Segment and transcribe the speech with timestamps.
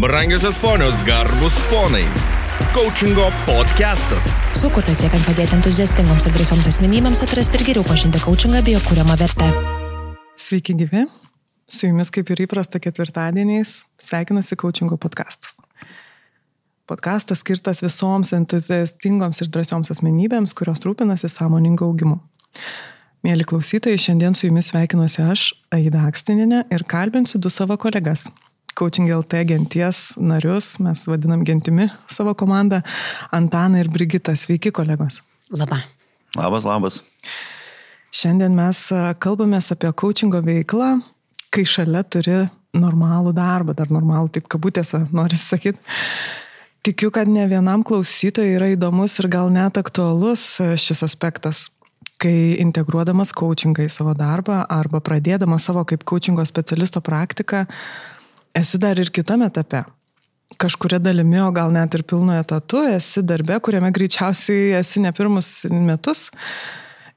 [0.00, 2.04] Brangiosios ponios, garbus ponai.
[2.72, 4.36] Coachingo podcastas.
[4.54, 9.16] Sukurtas siekiant padėti entuziastingoms ir drąsioms asmenybėms atrasti ir geriau pažinti coachingą bei jo kūriamą
[9.18, 9.48] vertę.
[10.38, 11.02] Sveiki gyvi,
[11.66, 15.58] su jumis kaip ir įprasta ketvirtadieniais sveikinasi coachingo podcastas.
[16.86, 22.20] Podcastas skirtas visoms entuziastingoms ir drąsioms asmenybėms, kurios rūpinasi sąmoningu augimu.
[23.26, 28.28] Mėly klausytojai, šiandien su jumis sveikinuosi aš, Aida Akstininė, ir kalbinsiu du savo kolegas
[28.78, 32.78] Coaching LT genties narius, mes vadinam gentimi savo komandą,
[33.34, 34.36] Antaną ir Brigitą.
[34.36, 35.22] Sveiki, kolegos.
[35.50, 35.80] Labą.
[36.36, 37.00] Labas, labas.
[38.14, 38.84] Šiandien mes
[39.18, 40.92] kalbamės apie coachingo veiklą,
[41.50, 42.44] kai šalia turi
[42.78, 45.82] normalų darbą, dar normalų, taip kabutėse, nori sakyti.
[46.86, 51.66] Tikiu, kad ne vienam klausytojui yra įdomus ir gal net aktualus šis aspektas
[52.22, 57.64] kai integruodamas coachingą į savo darbą arba pradėdamas savo kaip coachingo specialisto praktiką,
[58.58, 59.84] esi dar ir kitame etape.
[60.58, 65.66] Kažkuria dalimi, o gal net ir pilnu etatu, esi darbe, kuriame greičiausiai esi ne pirmus
[65.68, 66.28] metus.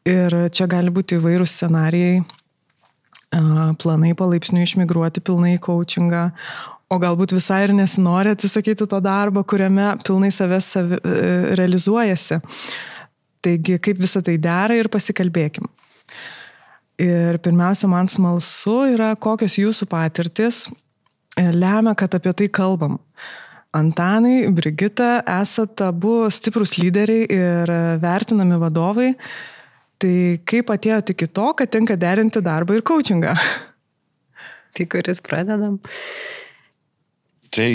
[0.08, 2.24] Ir čia gali būti įvairūs scenarijai,
[3.80, 6.26] planai palaipsniui išmigruoti pilnai į coachingą,
[6.92, 12.42] o galbūt visai ir nesinori atsisakyti to darbo, kuriame pilnai savęs savi, e, realizuojasi.
[13.42, 15.70] Taigi, kaip visą tai dera ir pasikalbėkim.
[17.02, 20.66] Ir pirmiausia, man smalsu yra, kokios jūsų patirtis
[21.38, 23.00] lemia, kad apie tai kalbam.
[23.72, 27.72] Antanai, Brigita, esate abu stiprus lyderiai ir
[28.04, 29.14] vertinami vadovai.
[30.02, 30.16] Tai
[30.50, 33.36] kaip atėjote iki to, kad tenka derinti darbą ir coachingą?
[34.76, 35.78] Tai kuris pradedam?
[37.52, 37.68] Tai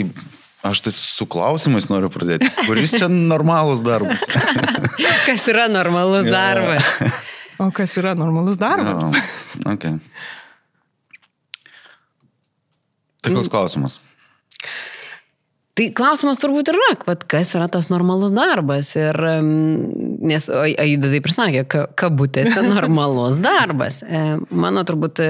[0.65, 2.49] aš tai su klausimais noriu pradėti.
[2.65, 4.25] Kuris čia normalus darbas?
[5.29, 6.33] kas yra normalus ja.
[6.33, 6.89] darbas?
[7.61, 9.05] O kas yra normalus darbas?
[9.05, 9.75] Ja.
[9.75, 10.01] Okay.
[13.27, 14.01] Tai koks klausimas?
[15.77, 18.95] Tai klausimas turbūt yra, vat, kas yra tas normalus darbas.
[18.97, 19.19] Ir,
[20.25, 21.65] nes Aida taip ir sakė,
[22.01, 24.01] kabutėse normalus darbas.
[24.01, 24.23] E,
[24.57, 25.21] mano turbūt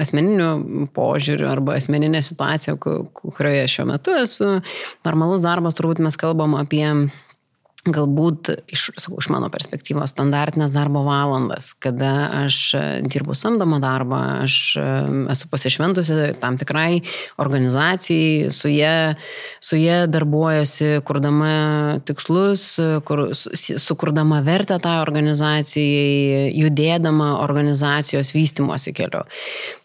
[0.00, 4.54] asmeniniu požiūriu arba asmeninė situacija, kurioje šiuo metu esu,
[5.04, 6.86] normalus darbas turbūt mes kalbam apie
[7.94, 12.12] galbūt iš, sakau, iš mano perspektyvos standartinės darbo valandas, kada
[12.44, 14.86] aš e, dirbu samdomą darbą, aš e,
[15.34, 17.02] esu pasišventusi tam tikrai
[17.42, 19.14] organizacijai, su jie,
[19.60, 21.54] su jie darbuojuosi, kurdama
[22.06, 22.68] tikslus,
[23.06, 29.26] kur, sukurdama vertę tą organizacijai, judėdama organizacijos vystimosi keliu.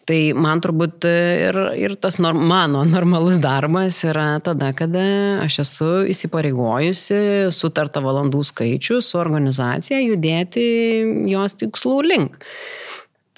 [0.08, 5.04] Tai man turbūt ir, ir tas norm, mano normalus darbas yra tada, kada
[5.44, 7.20] aš esu įsipareigojusi
[7.54, 10.64] sutartą valandų skaičių su organizacija judėti
[11.30, 12.40] jos tikslų link.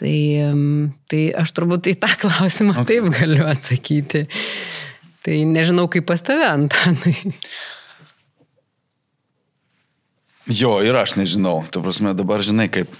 [0.00, 0.16] Tai,
[1.12, 2.96] tai aš turbūt į tą klausimą okay.
[2.96, 4.24] taip galiu atsakyti.
[5.24, 7.14] Tai nežinau, kaip pas tave, Antanai.
[10.44, 11.62] Jo, ir aš nežinau.
[11.72, 12.92] Tu prasme, dabar žinai, kaip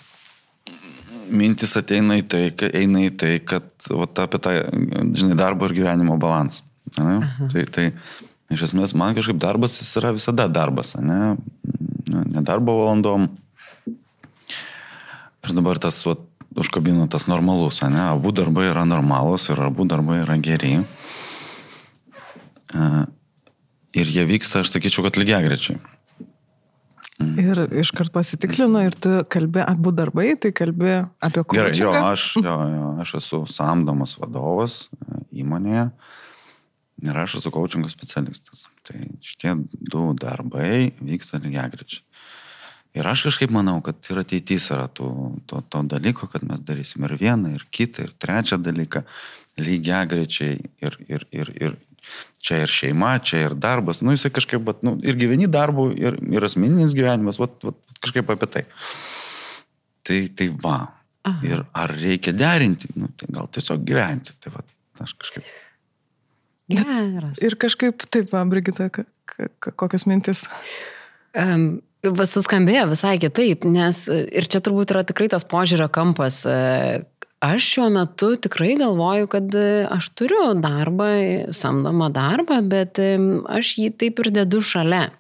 [1.31, 2.43] mintis ateina į tai,
[2.75, 4.55] eina į tai kad vat, apie tą,
[5.17, 6.65] žinai, darbo ir gyvenimo balansą.
[6.95, 7.87] Tai, tai
[8.55, 11.35] iš esmės man kažkaip darbas jis yra visada darbas, ne,
[12.09, 13.29] ne darbo valandom.
[15.45, 16.23] Ir dabar tas vat,
[16.55, 20.77] užkabina tas normalus, ne, abu darbai yra normalūs ir abu darbai yra geri.
[23.95, 25.79] Ir jie vyksta, aš sakyčiau, kad lygiai grečiai.
[27.21, 27.39] Mhm.
[27.39, 31.61] Ir iškart pasitikslinu, ir tu kalbi abu darbai, tai kalbi apie kokią.
[31.61, 35.85] Gerai, jo aš, jo, jo, aš esu samdomas vadovas e, įmonėje
[37.05, 38.67] ir aš esu coachingo specialistas.
[38.87, 42.03] Tai šitie du darbai vyksta lygiai grečiai.
[42.95, 45.09] Ir aš kažkaip manau, kad ir ateitis yra to,
[45.51, 49.03] to, to dalyko, kad mes darysim ir vieną, ir kitą, ir trečią dalyką
[49.59, 51.75] lygiai grečiai ir, ir, ir, ir,
[52.45, 56.19] čia ir šeima, čia ir darbas, nu jisai kažkaip, bet, nu, ir gyveni darbu, ir,
[56.33, 58.65] ir asmeninis gyvenimas, vat, vat, kažkaip apie tai.
[60.05, 60.79] Tai, tai va.
[61.25, 61.41] Aha.
[61.49, 64.35] Ir ar reikia derinti, nu, tai gal tiesiog gyventi.
[64.45, 64.65] Tai va,
[65.01, 65.47] aš kažkaip.
[66.69, 67.41] Geras.
[67.45, 68.91] Ir kažkaip taip, va, Brigita,
[69.65, 70.45] kokios mintis?
[71.33, 76.43] Um, Suskambėjo visai kitaip, nes ir čia turbūt yra tikrai tas požiūrio kampas,
[77.45, 81.09] Aš šiuo metu tikrai galvoju, kad e, aš turiu darbą,
[81.53, 83.01] samdomą darbą, bet
[83.59, 85.11] aš jį taip ir dedu šalia.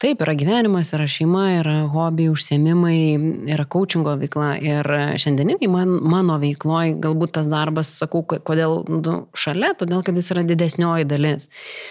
[0.00, 2.96] Taip, yra gyvenimas, yra šeima, yra hobiai, užsiemimai,
[3.52, 4.86] yra coachingo veikla ir
[5.20, 10.44] šiandieniniai man, mano veikloje galbūt tas darbas, sakau, kodėl nu, šalia, todėl kad jis yra
[10.48, 11.50] didesnioji dalis.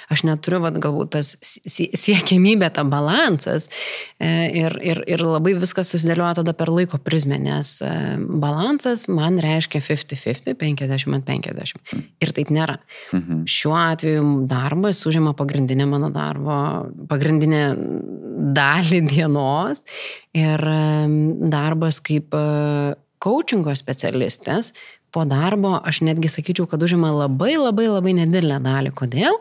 [0.10, 3.69] Aš neturiu, vat, galbūt tas siekiamybė, ta balansas
[4.18, 4.31] e,
[4.63, 7.94] ir, ir, ir labai viskas susidėlioja tada per laiko prizmę, nes e,
[8.42, 12.04] balansas man reiškia 50-50, 50 ant 50.
[12.25, 12.80] Ir taip nėra.
[13.13, 13.45] Mhm.
[13.50, 16.57] Šiuo atveju darbas užima pagrindinę mano darbo,
[17.10, 17.58] pagrindinę
[18.59, 19.83] dalį dienos
[20.38, 20.63] ir
[21.51, 22.35] darbas kaip
[23.19, 24.73] coachingo specialistės
[25.11, 28.94] po darbo aš netgi sakyčiau, kad užima labai labai labai nedidelę dalį.
[28.97, 29.39] Kodėl?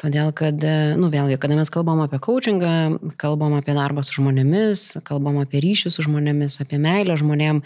[0.00, 0.62] Todėl, kad,
[0.96, 2.74] nu vėlgi, kada mes kalbam apie coachingą,
[3.20, 7.60] kalbam apie darbą su žmonėmis, kalbam apie ryšius su žmonėmis, apie meilę žmonėm,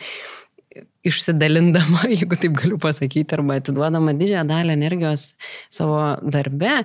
[1.06, 5.28] išsidalindama, jeigu taip galiu pasakyti, arba atiduodama didžiąją dalį energijos
[5.72, 6.80] savo darbe,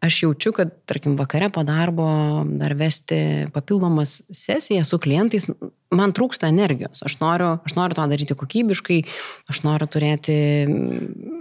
[0.00, 2.06] aš jaučiu, kad, tarkim, vakare po darbo
[2.44, 5.46] dar vesti papildomas sesiją su klientais,
[5.92, 7.02] man trūksta energijos.
[7.04, 8.98] Aš noriu, aš noriu to daryti kokybiškai,
[9.52, 10.36] aš noriu turėti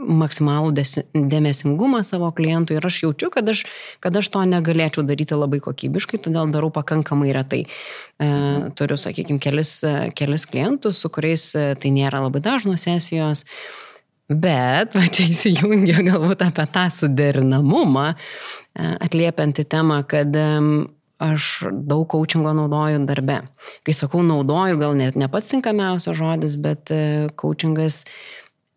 [0.09, 0.73] maksimalų
[1.15, 3.63] dėmesingumą savo klientui ir aš jaučiu, kad aš,
[4.03, 7.63] kad aš to negalėčiau daryti labai kokybiškai, todėl darau pakankamai retai.
[8.19, 8.31] E,
[8.75, 9.77] turiu, sakykime, kelis,
[10.19, 13.45] kelis klientus, su kuriais e, tai nėra labai dažnos sesijos.
[14.29, 20.35] Bet, va čia įsijungia galbūt apie tą suderinamumą, e, atliepiant į temą, kad
[21.19, 23.41] aš daug coachingo naudoju darbe.
[23.83, 27.01] Kai sakau naudoju, gal net ne pats tinkamiausias žodis, bet e,
[27.39, 28.05] coachingas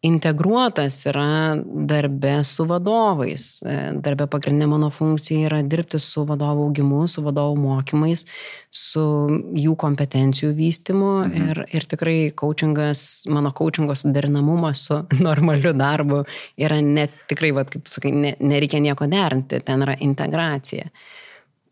[0.03, 3.45] integruotas yra darbe su vadovais.
[3.63, 8.25] E, darbe pagrindinė mano funkcija yra dirbti su vadovų augimu, su vadovų mokymais,
[8.75, 9.05] su
[9.55, 11.47] jų kompetencijų vystimu mhm.
[11.47, 16.25] ir, ir tikrai coachingas, mano coachingo suderinamumas su normaliu darbu
[16.59, 20.91] yra net tikrai, va, kaip tu sakai, ne, nereikia nieko derinti, ten yra integracija.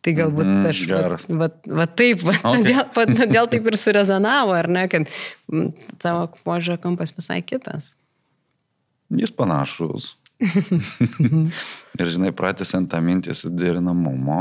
[0.00, 1.48] Tai galbūt mm, aš, va, va,
[1.82, 2.62] va taip, va, okay.
[2.70, 5.10] dėl, va, dėl taip ir surezonavo, ar ne, kad
[6.00, 7.96] tavo požiūrio kampas visai kitas.
[9.10, 10.14] Jis panašus.
[12.00, 14.40] ir žinai, pratęsiant tą mintį suderinamumo,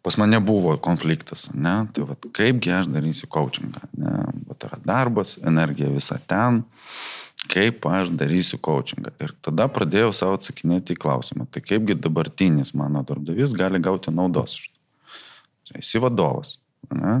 [0.00, 1.74] pas mane buvo konfliktas, ne?
[1.92, 4.14] Tai va, kaipgi aš darysiu coachingą, ne?
[4.48, 6.62] Bet yra darbas, energija visa ten,
[7.50, 9.12] kaip aš darysiu coachingą.
[9.20, 14.56] Ir tada pradėjau savo atsakinėti į klausimą, tai kaipgi dabartinis mano darbdavys gali gauti naudos
[14.56, 14.76] iš to.
[15.70, 16.56] Tai esi vadovas,
[16.90, 17.20] ne?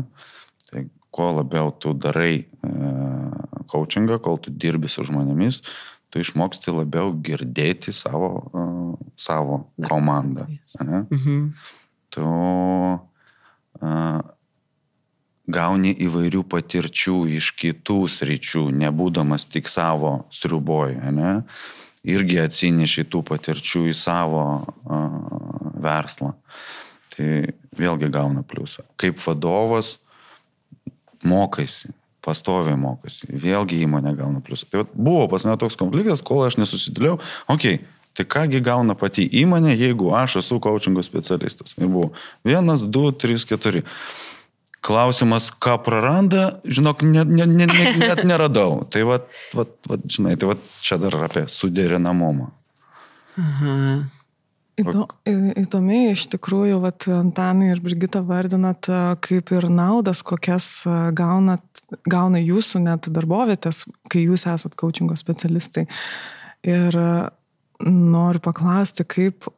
[0.70, 2.70] Tai kuo labiau tu darai e,
[3.70, 5.62] coachingą, kol tu dirbi su žmonėmis,
[6.10, 10.48] tu išmoksti labiau girdėti savo, uh, savo komandą.
[10.80, 11.44] Mhm.
[12.10, 14.20] Tu uh,
[15.50, 21.40] gauni įvairių patirčių iš kitų sričių, nebūdamas tik savo sriuboj, ne?
[22.00, 26.34] irgi atsineši tų patirčių į savo uh, verslą.
[27.10, 27.26] Tai
[27.76, 28.86] vėlgi gauna pliusą.
[28.98, 29.98] Kaip vadovas
[31.26, 31.92] mokaisi,
[32.24, 33.28] pastoviai mokosi.
[33.30, 34.68] Vėlgi įmonė gauna pliusą.
[34.70, 37.18] Tai buvo pas mane toks konfliktas, kol aš nesusidėliau,
[37.52, 41.76] okei, okay, tai kągi gauna pati įmonė, jeigu aš esu coachingo specialistas.
[41.78, 42.10] Ir buvo
[42.46, 43.84] vienas, du, trys, keturi.
[44.80, 48.80] Klausimas, ką praranda, žinok, net, net, net, net neradau.
[48.92, 49.20] Tai va,
[49.52, 52.48] va, va, žinai, tai va čia dar apie suderinamumą.
[53.40, 53.74] Aha.
[54.80, 58.88] Įdo, įdomiai iš tikrųjų, vat, Antanai ir Brigita vardinat
[59.24, 60.68] kaip ir naudas, kokias
[61.16, 65.86] gaunat, gauna jūsų net darbovietės, kai jūs esat coachingo specialistai.
[66.66, 66.96] Ir
[67.80, 69.48] noriu paklausti, kaip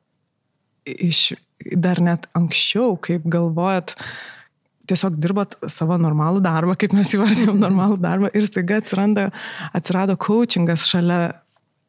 [0.87, 1.33] iš,
[1.75, 3.97] dar net anksčiau, kaip galvojat,
[4.91, 9.31] tiesiog dirbat savo normalų darbą, kaip mes įvardėjom normalų darbą ir staiga atsiranda,
[9.75, 11.23] atsirado coachingas šalia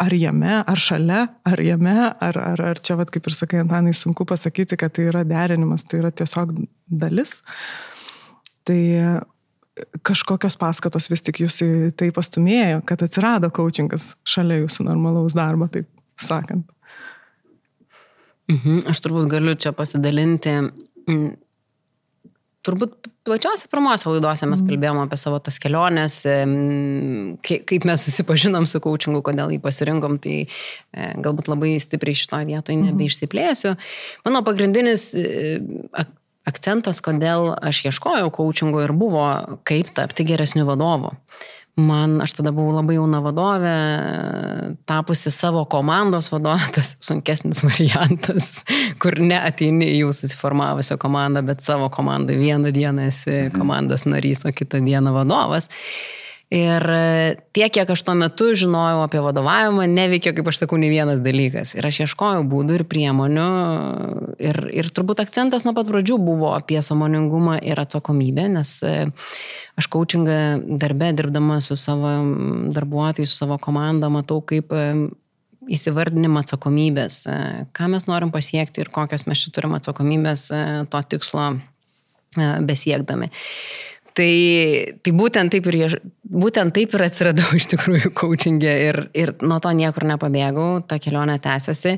[0.03, 3.93] ar jame, ar šalia, ar jame, ar, ar, ar čia, vat, kaip ir sakai, Antanai,
[3.97, 6.55] sunku pasakyti, kad tai yra derinimas, tai yra tiesiog
[7.03, 7.39] dalis.
[8.67, 8.79] Tai
[10.05, 15.67] kažkokios paskatos vis tik jūs į tai pastumėjo, kad atsirado coachingas šalia jūsų normalaus darbo,
[15.71, 15.89] taip
[16.21, 16.67] sakant.
[18.51, 20.57] Mhm, aš turbūt galiu čia pasidalinti
[22.63, 24.69] turbūt plačiausiai pirmose laidose mes mhm.
[24.71, 26.19] kalbėjom apie savo tas keliones,
[27.47, 30.47] kaip mes susipažinom su coachingu, kodėl jį pasirinkom, tai e,
[31.23, 32.91] galbūt labai stipriai šitoje vietoje mhm.
[32.91, 33.75] nebeišsiplėsiu.
[34.27, 35.57] Mano pagrindinis e,
[36.49, 39.27] akcentas, kodėl aš ieškojau coachingo ir buvo,
[39.67, 41.15] kaip tapti geresniu vadovu.
[41.73, 43.77] Man, aš tada buvau labai jauna vadovė,
[44.85, 48.59] tapusi savo komandos vadovė, tas sunkesnis variantas,
[49.01, 53.55] kur neateini į jau susiformavusią komandą, bet savo komandai vieną dieną esi mhm.
[53.57, 55.69] komandos narys, o kitą dieną vadovas.
[56.53, 60.91] Ir e, tiek, kiek aš tuo metu žinojau apie vadovavimą, neveikia, kaip aš sakau, ne
[60.91, 61.71] vienas dalykas.
[61.73, 63.45] Ir aš ieškojau būdų ir priemonių.
[64.37, 68.93] Ir, ir turbūt akcentas nuo pat pradžių buvo apie samoningumą ir atsakomybę, nes e,
[69.81, 70.37] aš coachingą
[70.77, 72.11] darbę, dirbdama su savo
[72.75, 74.83] darbuotojais, su savo komanda, matau kaip e,
[75.73, 77.23] įsivardinimą atsakomybės,
[77.73, 80.49] ką mes norim pasiekti ir kokias mes čia turim atsakomybės
[80.91, 81.47] to tikslo
[82.67, 83.31] besiekdami.
[84.13, 84.33] Tai,
[85.01, 89.73] tai būtent, taip ir, būtent taip ir atsiradau iš tikrųjų coachingė ir, ir nuo to
[89.73, 91.97] niekur nepabėgau, ta kelionė tęsiasi.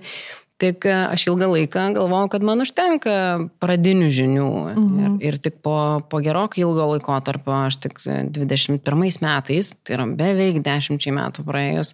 [0.61, 3.15] Tik aš ilgą laiką galvojau, kad man užtenka
[3.59, 4.47] pradinių žinių.
[4.71, 5.17] Mhm.
[5.19, 5.75] Ir, ir tik po,
[6.07, 8.79] po gerokai ilgo laiko tarp, aš tik 21
[9.25, 11.91] metais, tai yra beveik 10 metų praėjus,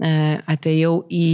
[0.00, 0.10] E,
[0.48, 1.26] atėjau į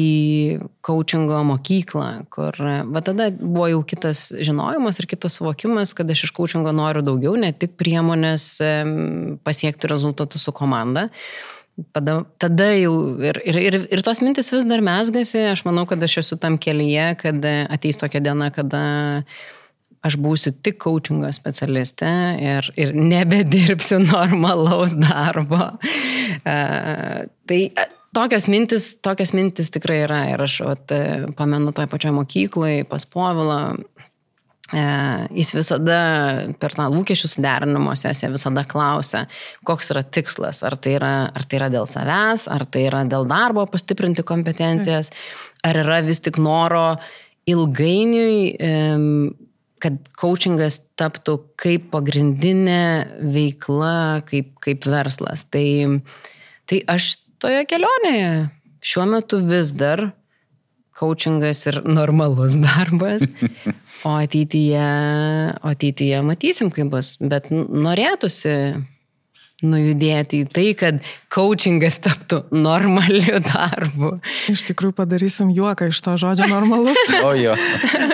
[0.83, 6.33] coachingo mokyklą, kur va tada buvo jau kitas žinojimas ir kitas suvokimas, kad aš iš
[6.35, 8.49] coachingo noriu daugiau, ne tik priemonės
[9.47, 11.07] pasiekti rezultatus su komanda.
[11.93, 16.01] Tada, tada jau ir, ir, ir, ir tos mintis vis dar mesgasi, aš manau, kad
[16.01, 18.81] aš esu tam kelyje, kad ateis tokia diena, kada
[20.07, 25.75] aš būsiu tik coachingo specialistė ir, ir nebedirbsiu normalaus darbo.
[26.47, 27.61] Uh, tai
[28.17, 30.23] tokios mintis, tokios mintis tikrai yra.
[30.33, 30.97] Ir aš vat,
[31.37, 33.61] pamenu toje pačioje mokykloje pas Povilą.
[34.75, 34.83] E,
[35.39, 35.99] jis visada
[36.59, 39.27] per tą lūkesčių suderinimo sesiją visada klausia,
[39.67, 40.63] koks yra tikslas.
[40.67, 45.13] Ar tai yra, ar tai yra dėl savęs, ar tai yra dėl darbo pastiprinti kompetencijas,
[45.67, 46.97] ar yra vis tik noro
[47.47, 48.57] ilgainiui
[49.83, 52.83] kad coachingas taptų kaip pagrindinė
[53.35, 55.45] veikla, kaip, kaip verslas.
[55.53, 55.67] Tai,
[56.69, 58.31] tai aš toje kelionėje.
[58.87, 60.09] Šiuo metu vis dar
[60.99, 63.25] coachingas ir normalus darbas,
[64.05, 64.91] o ateityje,
[65.63, 67.17] o ateityje matysim, kaip bus.
[67.21, 68.57] Bet norėtųsi
[69.65, 70.99] nujudėti į tai, kad
[71.33, 74.17] coachingas taptų normaliu darbu.
[74.53, 77.01] Iš tikrųjų padarysim juoką iš to žodžio normalus.
[77.23, 77.57] o jo.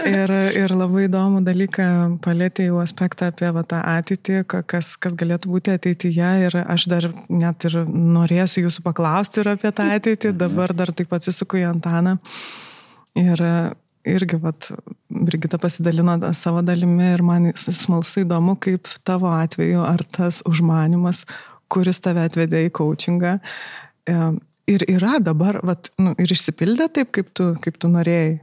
[0.06, 1.88] ir, ir labai įdomų dalyką
[2.22, 6.32] palėtė jau aspektą apie va, tą ateitį, kas, kas galėtų būti ateityje.
[6.46, 10.30] Ir aš dar net ir norėsiu jūsų paklausti ir apie tą ateitį.
[10.30, 10.42] Mhm.
[10.46, 12.20] Dabar dar taip atsisuku į Antaną.
[13.18, 13.42] Ir
[14.04, 14.70] irgi, vat,
[15.08, 21.24] Brigita pasidalino savo dalimi ir man smalsu įdomu, kaip tavo atveju, ar tas užmanimas,
[21.72, 23.38] kuris tave atvedė į coachingą,
[24.08, 24.18] e,
[24.70, 28.36] ir yra dabar, vat, nu, ir išsipildė taip, kaip tu, kaip tu norėjai.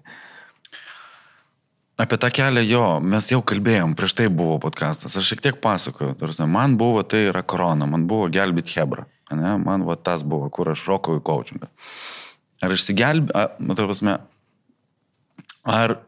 [2.00, 6.16] Apie tą kelią jo, mes jau kalbėjom, prieš tai buvo podkastas, aš šiek tiek pasakoju,
[6.22, 9.04] tarsi, man buvo tai yra korona, man buvo gelbėti Hebra,
[9.36, 9.58] ne?
[9.60, 11.68] man va tas buvo, kur aš rokau į coachingą.
[12.64, 14.16] Ar išsigelbė, matau, prasme,
[15.70, 16.00] Ar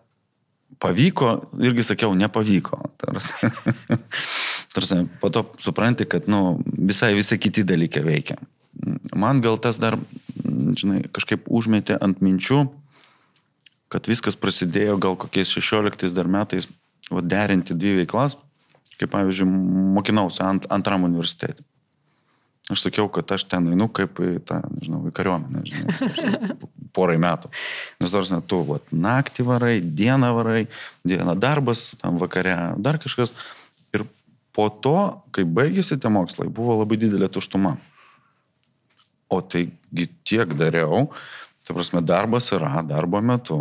[0.82, 2.80] pavyko, irgi sakiau, nepavyko.
[3.02, 3.50] Tarsi,
[4.74, 8.40] tarsi, po to supranti, kad nu, visai visai kiti dalykai veikia.
[9.16, 10.00] Man gal tas dar,
[10.78, 12.64] žinai, kažkaip užmetė ant minčių,
[13.92, 16.70] kad viskas prasidėjo gal kokiais 16 dar metais,
[17.12, 18.38] va, derinti dvi veiklas,
[18.98, 19.50] kaip pavyzdžiui,
[19.98, 21.66] mokinausi ant, antram universitetui.
[22.72, 26.56] Aš sakiau, kad aš ten einu kaip į tą, nežinau, į kariuomenę, žinai,
[26.96, 27.52] porai metų.
[28.00, 30.62] Nes nors net tu, vat, naktį varai, dieną varai,
[31.08, 33.36] dieną darbas, tam vakare, dar kažkas.
[33.96, 34.06] Ir
[34.56, 34.96] po to,
[35.36, 37.76] kai baigėsi tie mokslai, buvo labai didelė tuštuma.
[39.32, 41.10] O taigi tiek dariau,
[41.68, 43.60] tai prasme, darbas yra, darbo metu,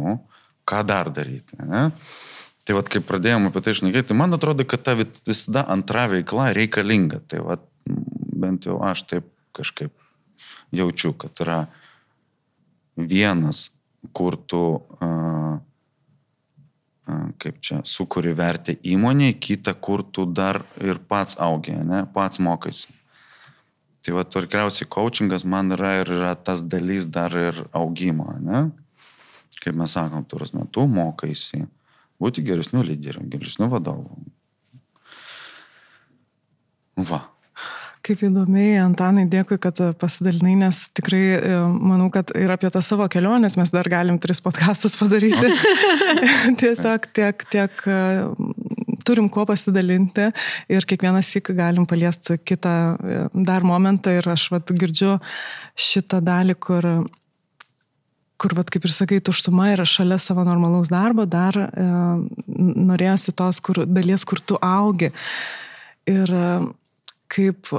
[0.71, 1.59] ką dar daryti.
[1.63, 1.89] Ne?
[2.67, 7.23] Tai vad, kai pradėjome apie tai išnagėti, man atrodo, kad ta visada antra veikla reikalinga.
[7.31, 7.67] Tai vad,
[8.41, 9.93] bent jau aš taip kažkaip
[10.73, 11.65] jaučiu, kad yra
[12.97, 13.69] vienas,
[14.17, 14.63] kur tu,
[15.01, 15.09] a,
[17.07, 22.41] a, kaip čia, sukuri vertę įmonėje, kita, kur tu dar ir pats augi, ne, pats
[22.43, 22.93] mokaiesi.
[24.01, 28.71] Tai va, tikriausiai coachingas man yra ir yra tas dalis dar ir augimo, ne?
[29.61, 31.67] Kaip mes sakom, turas metu mokaisi
[32.21, 34.17] būti geresniu lyderiu, geresniu vadovu.
[36.97, 37.27] Va.
[38.01, 43.05] Kaip įdomiai, Antanai, dėkui, kad pasidalinai, nes tikrai e, manau, kad ir apie tą savo
[43.13, 45.53] kelionės mes dar galim tris podkastus padaryti.
[46.63, 48.01] Tiesiog tiek, tiek e,
[49.05, 50.31] turim kuo pasidalinti
[50.73, 55.19] ir kiekvienas įk galim paliesti kitą e, dar momentą ir aš vat girdžiu
[55.77, 56.89] šitą dalį, kur
[58.41, 61.87] kur, vat, kaip ir sakai, tuštuma yra šalia savo normalaus darbo, dar e,
[62.49, 65.11] norėjosi tos kur, dalies, kur tu augi.
[66.09, 66.47] Ir e,
[67.31, 67.71] kaip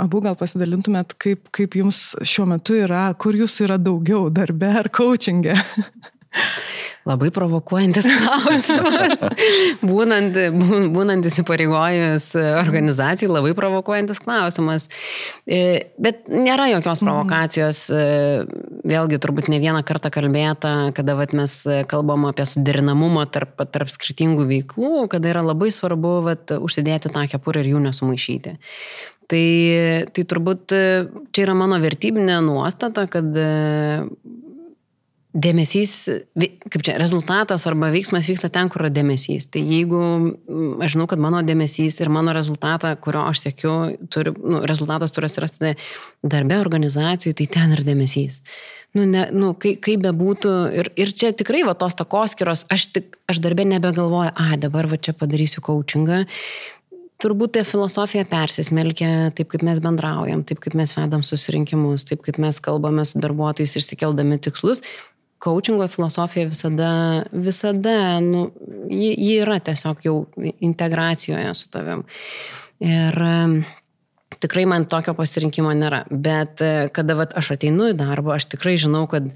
[0.00, 4.90] abu gal pasidalintumėt, kaip, kaip jums šiuo metu yra, kur jūsų yra daugiau darbe ar
[4.94, 5.58] coachingė?
[7.04, 9.24] Labai provokuojantis klausimas.
[9.84, 10.38] būnant,
[10.94, 14.88] būnant įsipareigojus organizacijai, labai provokuojantis klausimas.
[15.44, 17.10] E, bet nėra jokios mhm.
[17.10, 17.82] provokacijos.
[17.92, 18.04] E,
[18.88, 21.58] vėlgi, turbūt ne vieną kartą kalbėta, kada vat, mes
[21.90, 27.60] kalbam apie suderinamumą tarp, tarp skirtingų veiklų, kada yra labai svarbu vat, užsidėti tą kepurę
[27.60, 28.56] ir jų nesumaišyti.
[29.28, 29.44] Tai,
[30.12, 30.72] tai turbūt
[31.32, 33.28] čia yra mano vertybinė nuostata, kad
[35.34, 35.92] dėmesys,
[36.70, 39.48] kaip čia, rezultatas arba veiksmas vyksta ten, kur yra dėmesys.
[39.50, 43.74] Tai jeigu mm, aš žinau, kad mano dėmesys ir mano rezultatą, kurio aš sėkiu,
[44.14, 45.74] turi, nu, rezultatas turi atsirasti
[46.22, 48.40] darbe organizacijų, tai ten ir dėmesys.
[48.94, 53.18] Nu, ne, nu, kaip, kaip bebūtų, ir, ir čia tikrai va tos takoskiros, aš, tik,
[53.26, 56.20] aš darbė nebegalvoju, a, dabar va čia padarysiu coachingą,
[57.24, 62.38] turbūt ta filosofija persismelkia taip, kaip mes bendraujam, taip, kaip mes vedam susirinkimus, taip, kaip
[62.42, 64.84] mes kalbame su darbuotojais išsikeldami tikslus,
[65.42, 66.90] coachingo filosofija visada,
[67.32, 68.48] visada, nu,
[68.90, 70.18] ji, ji yra tiesiog jau
[70.64, 72.04] integracijoje su tavim.
[72.84, 73.18] Ir
[74.44, 76.04] tikrai man tokio pasirinkimo nėra.
[76.10, 79.28] Bet e, kada vat, aš ateinu į darbą, aš tikrai žinau, kad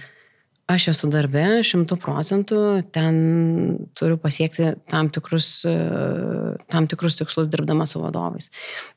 [0.69, 2.62] aš esu darbė šimtų procentų,
[2.93, 3.19] ten
[3.97, 5.76] turiu pasiekti tam tikrus, e,
[6.73, 8.50] tam tikrus tikslus dirbdama su vadovais.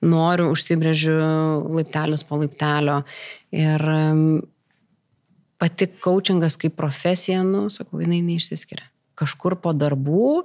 [0.04, 1.16] Noriu, užsibrėžiu
[1.78, 3.02] laiptelis po laiptelio
[3.56, 3.88] ir
[5.62, 8.88] pati coachingas kaip profesija, nu, sakau, jinai neišsiskiria.
[9.22, 10.42] Kažkur po darbų,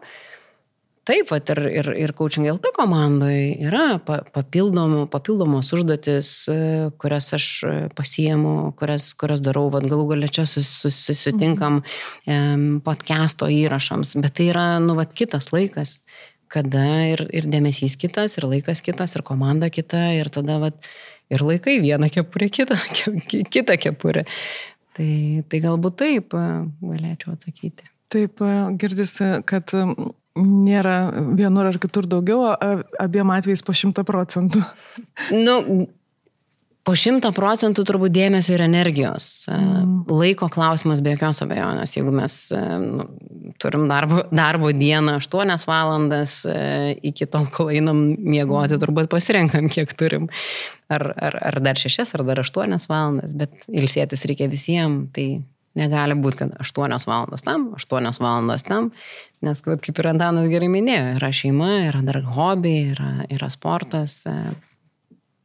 [1.06, 6.58] taip, vat, ir, ir, ir coaching LT komandoje yra papildomos, papildomos užduotis, e,
[7.00, 7.48] kurias aš
[7.96, 12.80] pasiemu, kurias, kurias darau, vat, galų galia čia sus, sus, susitinkam mhm.
[12.86, 16.02] podcast'o įrašams, bet tai yra, nu, vat, kitas laikas
[16.52, 20.78] kada ir, ir dėmesys kitas, ir laikas kitas, ir komanda kita, ir tada vat,
[21.32, 22.78] ir laikai vieną kepurę, kitą,
[23.54, 24.26] kitą kepurę.
[24.96, 25.12] Tai,
[25.50, 26.44] tai galbūt taip e,
[26.80, 27.90] galėčiau atsakyti.
[28.12, 29.74] Taip, e, girdisi, kad
[30.36, 30.96] nėra
[31.36, 32.48] vienur ar kitur daugiau,
[33.00, 34.62] abiem atvejais po šimtą procentų.
[35.32, 35.86] Nu,
[36.86, 39.26] po šimtą procentų turbūt dėmesio ir energijos.
[39.48, 39.96] E, mm.
[40.12, 41.96] Laiko klausimas be jokios abejonės.
[41.96, 43.08] Jeigu mes e, nu,
[43.62, 49.96] turim darbo, darbo dieną 8 valandas, e, iki tol, kol einam miegoti, turbūt pasirenkam, kiek
[49.98, 50.30] turim.
[50.92, 55.10] Ar, ar, ar dar 6, ar dar 8 valandas, bet ilsėtis reikia visiems.
[55.16, 55.26] Tai
[55.76, 58.92] negali būti, kad 8 valandas tam, 8 valandas tam,
[59.44, 64.22] nes, kaip ir Antanas gerai minėjo, yra šeima, yra dar hobiai, yra, yra sportas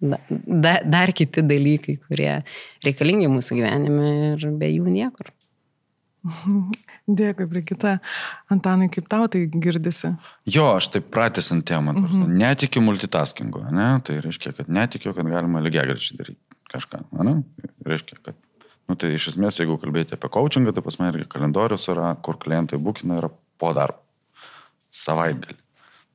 [0.02, 2.34] da, dar kiti dalykai, kurie
[2.86, 5.32] reikalingi mūsų gyvenime ir be jų niekur.
[7.22, 7.96] Dėkui, Brigita.
[8.54, 10.14] Antanai, kaip tau tai girdisi?
[10.46, 11.96] Jo, aš taip pratęsant temą.
[11.96, 12.38] Mm -hmm.
[12.44, 13.90] Netikiu multitaskingu, ne?
[14.06, 16.40] Tai reiškia, kad netikiu, kad galima lygiai grečiai daryti
[16.74, 17.04] kažką.
[17.24, 17.42] Ne?
[17.86, 18.36] Reiškia, kad
[18.92, 22.36] Nu, tai iš esmės, jeigu kalbėti apie coachingą, tai pas mane irgi kalendorius yra, kur
[22.42, 23.30] klientai būkina yra
[23.62, 24.02] po darbo.
[24.92, 25.56] Savaitgalį.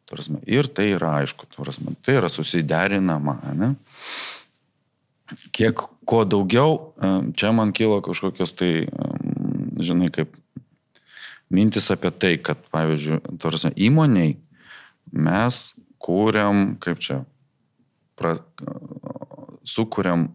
[0.07, 3.41] Turasme, ir tai yra aišku, turasme, tai yra susiderinama.
[3.59, 3.73] Ne?
[5.51, 6.93] Kiek kuo daugiau,
[7.35, 8.71] čia man kilo kažkokios tai,
[9.83, 10.37] žinai, kaip
[11.51, 14.37] mintis apie tai, kad, pavyzdžiui, turasme, įmoniai
[15.11, 15.61] mes
[16.03, 17.21] kūriam, kaip čia,
[18.19, 18.37] pra,
[19.67, 20.29] sukūriam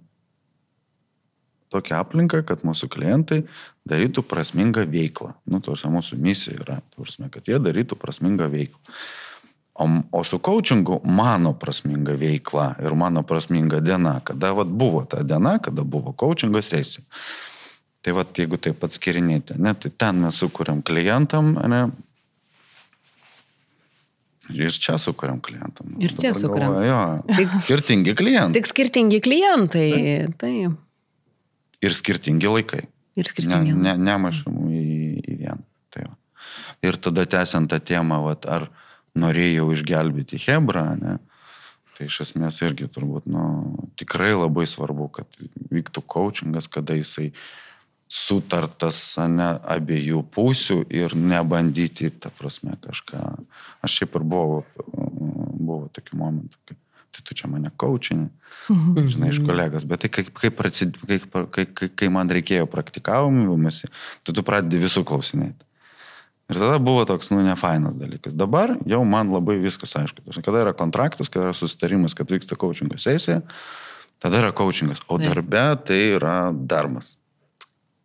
[1.71, 3.41] tokią aplinką, kad mūsų klientai
[3.87, 5.31] darytų prasmingą veiklą.
[5.47, 8.79] Nu, tarsi mūsų misija yra, tarsi, kad jie darytų prasmingą veiklą.
[9.81, 15.23] O, o su coachingu mano prasminga veikla ir mano prasminga diena, kada vat, buvo ta
[15.25, 17.05] diena, kada buvo coachingo sesija.
[18.01, 21.81] Tai vat, jeigu taip atskirinėti, ne, tai ten mes sukūrėm klientam, ne,
[24.55, 25.95] ir čia sukūrėm klientam.
[26.01, 26.77] Ir čia sukūrėm.
[26.85, 28.55] Jo, tik, skirtingi klientai.
[28.57, 29.89] Tik skirtingi klientai.
[30.41, 30.53] Tai.
[31.81, 32.83] Ir skirtingi laikai.
[33.19, 33.75] Ir skirtingi.
[33.75, 34.85] Ne, ne, nemažam į,
[35.21, 35.61] į vieną.
[35.91, 36.15] Tai va.
[36.87, 38.69] ir tada tęsiant tą temą, vat, ar
[39.17, 41.17] norėjau išgelbėti Hebrą, ne?
[41.97, 43.43] Tai iš esmės irgi turbūt, nu,
[43.99, 47.29] tikrai labai svarbu, kad vyktų coachingas, kada jisai
[48.11, 48.99] sutartas
[49.31, 53.21] ne, abiejų pusių ir nebandyti, ta prasme, kažką.
[53.85, 56.79] Aš šiaip ir buvau, buvo tokių momentų, kai
[57.11, 58.29] tai tu čia mane coachinė,
[58.71, 59.09] mhm.
[59.11, 63.73] žinai, iš kolegas, bet tai kaip, kaip, prasid, kaip, kai, kai, kai man reikėjo praktikavimui,
[64.23, 65.67] tai tu pradedi visų klausinėti.
[66.51, 68.35] Ir tada buvo toks, nu, nefainas dalykas.
[68.35, 70.25] Dabar jau man labai viskas aišku.
[70.43, 73.39] Kada yra kontraktas, kada yra susitarimas, kad vyksta coachingo sesija,
[74.19, 74.99] tada yra coachingas.
[75.07, 77.15] O darbe tai yra darbas.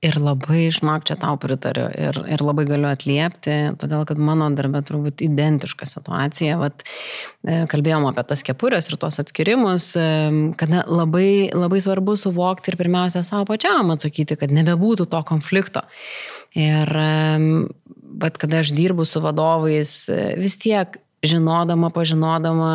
[0.04, 4.82] Ir labai, žinok, čia tau pritariu ir, ir labai galiu atliepti, todėl kad mano darbė
[4.84, 6.58] turbūt identiška situacija.
[6.60, 6.84] Vat,
[7.40, 10.04] e, kalbėjom apie tas kepurės ir tuos atskirimus, e,
[10.60, 15.82] kada labai, labai svarbu suvokti ir pirmiausia savo pačiam atsakyti, kad nebebūtų to konflikto.
[16.56, 16.92] Ir
[18.16, 19.92] bet kada aš dirbu su vadovais,
[20.40, 22.72] vis tiek žinodama, pažinodama,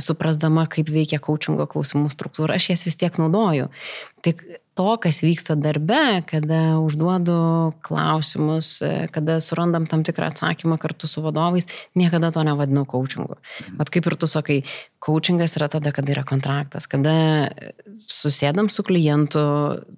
[0.00, 3.68] suprasdama, kaip veikia coachingo klausimų struktūra, aš jas vis tiek naudoju.
[4.26, 4.42] Tik
[4.78, 7.38] to, kas vyksta darbe, kada užduodu
[7.84, 8.78] klausimus,
[9.14, 13.38] kada surandam tam tikrą atsakymą kartu su vadovais, niekada to nevadinu coachingu.
[13.78, 14.62] Bet kaip ir tu sakai,
[14.98, 17.14] coachingas yra tada, kada yra kontraktas, kada
[18.10, 19.40] susėdam su klientu,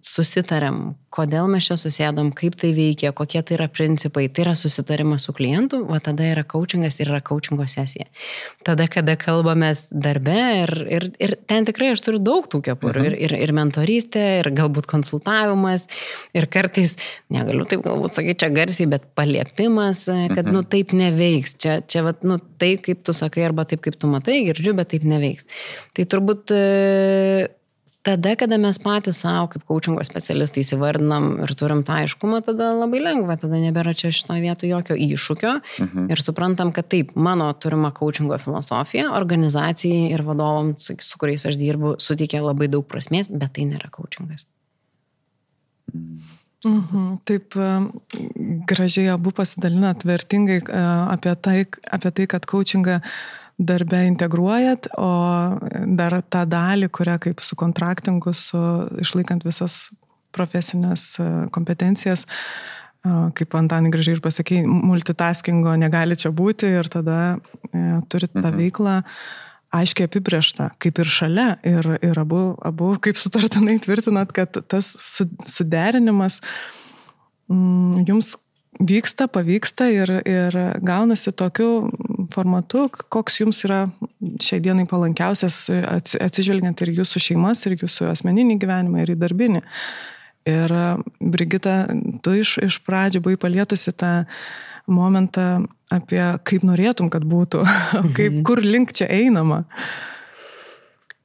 [0.05, 5.27] susitarėm, kodėl mes čia susėdam, kaip tai veikia, kokie tai yra principai, tai yra susitarimas
[5.27, 8.07] su klientu, o tada yra coachingas ir yra coachingo sesija.
[8.67, 13.11] Tada, kada kalbamės darbe ir, ir, ir ten tikrai aš turiu daug tų kepurių, mhm.
[13.11, 15.89] ir, ir, ir mentorystė, ir galbūt konsultavimas,
[16.37, 16.95] ir kartais,
[17.33, 20.53] negaliu taip galbūt sakyti čia garsiai, bet paliepimas, kad, mhm.
[20.55, 21.57] nu, taip neveiks.
[21.61, 24.90] Čia, čia, vat, nu, tai, kaip tu sakai, arba taip, kaip tu matai, girdžiu, bet
[24.91, 25.47] taip neveiks.
[25.97, 26.55] Tai turbūt
[28.07, 33.03] tada, kada mes patys savo kaip coachingo specialistai įsivardinam ir turim tą aiškumą, tada labai
[33.03, 36.09] lengva, tada nebėra čia šitoje vietoje jokio iššūkio mhm.
[36.13, 41.99] ir suprantam, kad taip, mano turima coachingo filosofija organizacijai ir vadovom, su kuriais aš dirbu,
[42.03, 44.47] suteikia labai daug prasmės, bet tai nėra coachingas.
[46.61, 47.57] Mhm, taip
[48.69, 50.81] gražiai abu pasidalinat vertingai e,
[51.15, 52.99] apie tai, apie tai kad coachingą
[53.61, 55.13] darbe integruojat, o
[55.99, 58.61] dar tą dalį, kurią kaip su kontraktingu, su
[59.03, 59.91] išlaikant visas
[60.35, 67.21] profesinės e, kompetencijas, e, kaip Antanai gražiai ir pasakė, multitaskingo negali čia būti ir tada
[67.37, 68.59] e, turit tą mhm.
[68.63, 68.99] veiklą
[69.77, 71.51] aiškiai apibriešta, kaip ir šalia.
[71.67, 76.41] Ir, ir abu, abu kaip sutartinai tvirtinat, kad tas suderinimas
[77.47, 78.35] mm, jums
[78.81, 81.71] vyksta, pavyksta ir, ir gaunasi tokiu
[82.35, 83.83] formatu, koks jums yra
[84.43, 85.65] šiai dienai palankiausias,
[86.21, 89.63] atsižvelgiant ir jūsų šeimas, ir jūsų asmeninį gyvenimą, ir į darbinį.
[90.51, 90.73] Ir
[91.21, 91.83] Brigita,
[92.25, 94.13] tu iš, iš pradžių buvai palietusi tą
[94.91, 97.65] momentą apie kaip norėtum, kad būtų,
[98.17, 98.45] kaip, mhm.
[98.47, 99.65] kur link čia einama.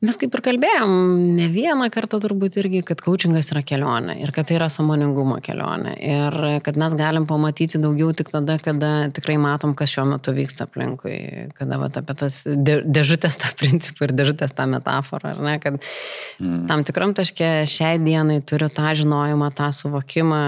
[0.05, 0.91] Mes kaip ir kalbėjom,
[1.37, 5.95] ne vieną kartą turbūt irgi, kad coachingas yra kelionė ir kad tai yra samoningumo kelionė
[5.97, 10.67] ir kad mes galim pamatyti daugiau tik tada, kada tikrai matom, kas šiuo metu vyksta
[10.67, 11.15] aplinkui,
[11.57, 16.65] kada vat, apie tas dėžutės tą principą ir dėžutės tą metaforą, ar ne, kad mm.
[16.69, 20.45] tam tikram taške šiai dienai turiu tą žinojimą, tą suvokimą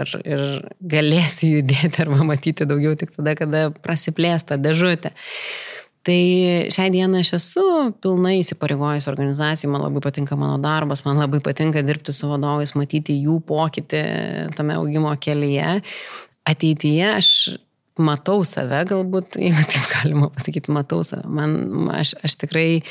[0.00, 0.48] ir, ir
[0.80, 5.12] galėsiu judėti arba matyti daugiau tik tada, kada prasiplės ta dėžutė.
[6.06, 6.20] Tai
[6.70, 7.62] šiai dienai aš esu
[8.02, 13.16] pilnai įsipareigojus organizacijai, man labai patinka mano darbas, man labai patinka dirbti su vadovais, matyti
[13.24, 14.02] jų pokytį
[14.54, 15.80] tame augimo kelyje.
[16.46, 17.30] Ateityje aš
[17.98, 21.26] matau save, galbūt, jeigu taip galima pasakyti, matau save.
[21.26, 22.82] Man, aš, aš tikrai e,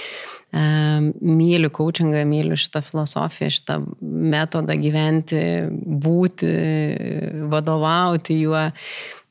[1.21, 3.79] myliu coachingą, myliu šitą filosofiją, šitą
[4.35, 5.43] metodą gyventi,
[6.03, 6.51] būti,
[7.53, 8.67] vadovauti juo.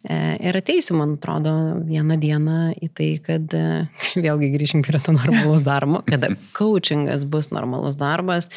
[0.05, 1.53] E, ir ateisiu, man atrodo,
[1.89, 3.65] vieną dieną į tai, kad e,
[4.27, 8.51] vėlgi grįžim prie to normalus darbo, kada coachingas bus normalus darbas,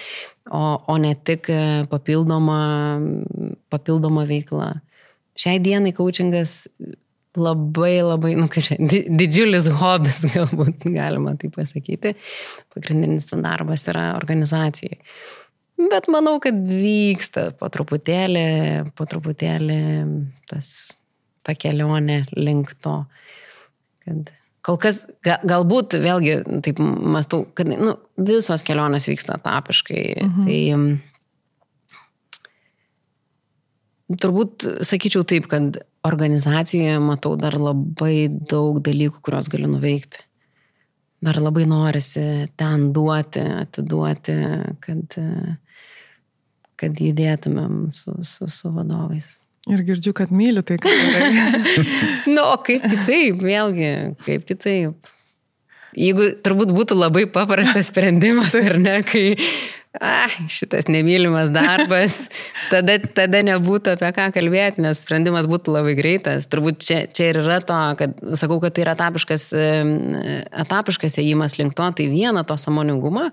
[0.51, 2.59] o, o ne tik e, papildoma,
[3.71, 4.73] papildoma veikla.
[5.39, 6.65] Šiai dienai coachingas
[7.37, 12.17] labai labai, nu, kažkaip, didžiulis hobis, galbūt galima tai pasakyti.
[12.75, 14.99] Pagrindinis darbas yra organizacijai.
[15.77, 18.47] Bet manau, kad vyksta po truputėlį,
[18.97, 19.81] po truputėlį
[20.49, 20.96] tas
[21.47, 22.99] ta kelionė link to.
[24.03, 24.31] Kad
[24.67, 30.03] kol kas, ga, galbūt vėlgi, taip mastau, kad nu, visos kelionės vyksta etapiškai.
[30.25, 30.43] Mhm.
[30.47, 30.59] Tai
[34.23, 40.19] turbūt sakyčiau taip, kad organizacijoje matau dar labai daug dalykų, kuriuos galiu nuveikti.
[41.23, 44.35] Dar labai norisi ten duoti, atiduoti,
[44.83, 45.17] kad,
[46.77, 49.25] kad judėtumėm su, su, su vadovais.
[49.67, 51.85] Ir girdžiu, kad myli tai, ką darai.
[52.35, 53.93] nu, o kaip kitaip, vėlgi,
[54.27, 55.13] kaip kitaip.
[55.97, 59.37] Jeigu turbūt būtų labai paprastas sprendimas, ar ne, kai
[60.01, 62.17] ah, šitas nemylimas darbas,
[62.71, 66.49] tada, tada nebūtų apie ką kalbėti, nes sprendimas būtų labai greitas.
[66.51, 69.47] Turbūt čia, čia ir yra to, kad sakau, kad tai yra etapiškas,
[70.65, 73.29] etapiškas ėjimas link to, tai viena to samoningumo,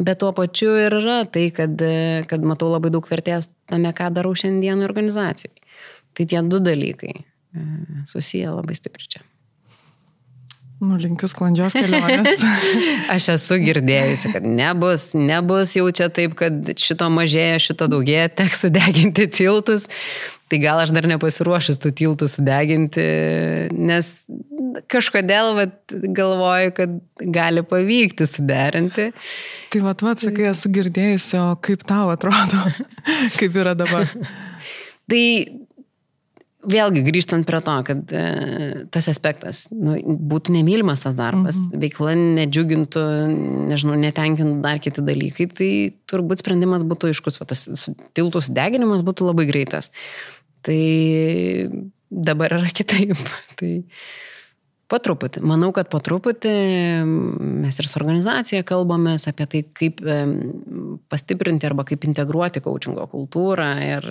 [0.00, 1.84] bet tuo pačiu ir yra tai, kad,
[2.30, 5.52] kad matau labai daug vertės tame, ką darau šiandien organizacijai.
[6.16, 7.64] Tai tie du dalykai e,
[8.08, 9.24] susiję labai stipriai čia.
[10.76, 12.42] Nulinkiu sklandžios kelionės.
[13.14, 18.66] Aš esu girdėjusi, kad nebus, nebus jau čia taip, kad šito mažėja, šito daugėja, teks
[18.66, 19.88] sudeginti tiltus.
[20.46, 23.02] Tai gal aš dar nepasiruošęs tų tiltų sudeginti,
[23.74, 24.12] nes
[24.92, 26.92] kažkodėl vat, galvoju, kad
[27.34, 29.08] gali pavykti suderinti.
[29.74, 32.62] Tai vat, vat, sakai, esu girdėjusi, o kaip tau atrodo,
[33.40, 34.06] kaip yra dabar?
[35.10, 35.24] tai
[36.70, 38.24] vėlgi grįžtant prie to, kad e,
[38.92, 39.96] tas aspektas, nu,
[40.32, 41.82] būtų nemylimas tas darbas, mhm.
[41.84, 43.04] veikla nedžiugintų,
[43.72, 45.70] nežinau, netenkintų dar kiti dalykai, tai
[46.10, 47.66] turbūt sprendimas būtų aiškus, va, tas
[48.16, 49.92] tiltų sudeginimas būtų labai greitas.
[50.66, 50.80] Tai
[52.10, 53.18] dabar yra kitaip.
[53.56, 53.70] Tai,
[54.86, 55.40] Po truputį.
[55.42, 56.50] Manau, kad po truputį
[57.02, 59.98] mes ir su organizacija kalbamės apie tai, kaip
[61.10, 64.06] pastiprinti arba kaip integruoti coachingo kultūrą ir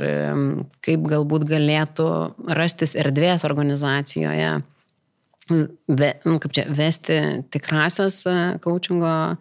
[0.84, 2.10] kaip galbūt galėtų
[2.60, 4.52] rastis erdvės organizacijoje,
[5.88, 7.20] ve, nu, kaip čia, vesti
[7.54, 9.38] tikrasias e, coachingo e,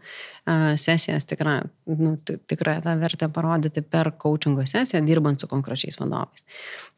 [0.80, 1.56] sesijas, tikrą,
[1.96, 6.44] nu, tikrą tą vertę parodyti per coachingo sesiją, dirbant su konkrečiais vadovais.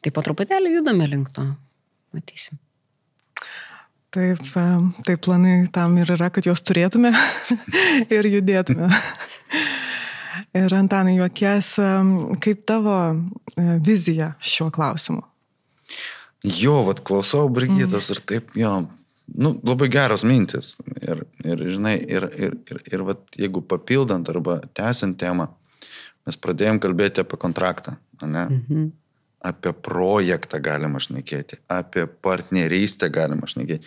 [0.03, 1.47] Tai po truputėlį judame link to.
[2.15, 2.59] Matysim.
[4.15, 4.39] Taip,
[5.03, 7.11] tai planai tam ir yra, kad juos turėtume
[8.15, 8.87] ir judėtume.
[10.61, 11.73] ir Antanai, juokies,
[12.43, 15.25] kaip tavo e, vizija šiuo klausimu?
[16.47, 18.13] Jo, vad klausau Brigitos mm.
[18.13, 18.71] ir taip, jo,
[19.35, 20.77] nu, labai geros mintis.
[21.01, 25.49] Ir, ir žinai, ir, ir, ir, ir vat, jeigu papildant arba tęsiant temą,
[26.27, 28.47] mes pradėjom kalbėti apie kontraktą, ne?
[28.47, 28.87] Mm -hmm
[29.47, 33.85] apie projektą galima šnekėti, apie partnerystę galima šnekėti.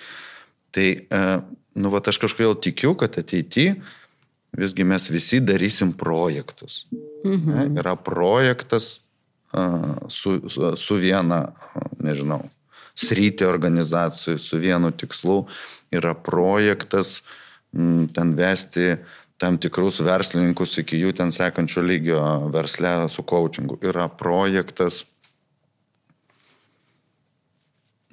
[0.75, 1.23] Tai, e,
[1.81, 3.77] nu, va, aš kažkodėl tikiu, kad ateityje
[4.57, 6.85] visgi mes visi darysim projektus.
[7.25, 7.51] Mhm.
[7.51, 9.01] Ne, yra projektas
[9.53, 11.53] uh, su, su, su viena,
[12.03, 12.43] nežinau,
[12.99, 15.45] sritį organizacijų, su vienu tikslu.
[15.95, 17.21] Yra projektas
[17.75, 18.97] m, ten vesti
[19.41, 22.21] tam tikrus verslininkus iki jų ten sekančio lygio
[22.53, 23.79] versle su coachingu.
[23.81, 25.05] Yra projektas